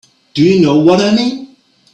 Do 0.33 0.41
you 0.41 0.59
know 0.59 0.79
what 0.79 0.99
I 0.99 1.15
mean? 1.15 1.55